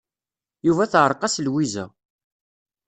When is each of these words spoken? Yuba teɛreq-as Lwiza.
Yuba 0.67 0.91
teɛreq-as 0.91 1.35
Lwiza. 1.45 1.85